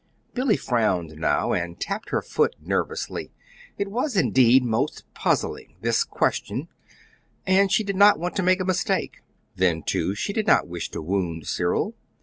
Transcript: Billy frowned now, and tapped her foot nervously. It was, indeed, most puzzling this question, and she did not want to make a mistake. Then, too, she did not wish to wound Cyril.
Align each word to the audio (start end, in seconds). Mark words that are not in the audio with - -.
Billy 0.33 0.57
frowned 0.57 1.15
now, 1.19 1.53
and 1.53 1.79
tapped 1.79 2.09
her 2.09 2.23
foot 2.23 2.55
nervously. 2.59 3.31
It 3.77 3.87
was, 3.89 4.15
indeed, 4.17 4.63
most 4.63 5.03
puzzling 5.13 5.75
this 5.81 6.03
question, 6.03 6.69
and 7.45 7.71
she 7.71 7.83
did 7.83 7.95
not 7.95 8.17
want 8.17 8.35
to 8.37 8.41
make 8.41 8.59
a 8.59 8.65
mistake. 8.65 9.21
Then, 9.55 9.83
too, 9.83 10.15
she 10.15 10.33
did 10.33 10.47
not 10.47 10.67
wish 10.67 10.89
to 10.89 11.03
wound 11.03 11.45
Cyril. 11.45 11.93